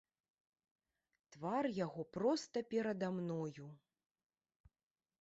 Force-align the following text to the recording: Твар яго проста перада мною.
Твар 1.35 1.63
яго 1.85 2.07
проста 2.17 2.57
перада 2.75 3.13
мною. 3.21 3.67